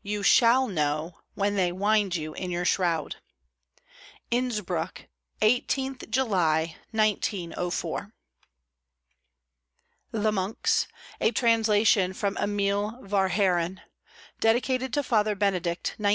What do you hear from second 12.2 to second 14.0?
EMILE VERHAEREN.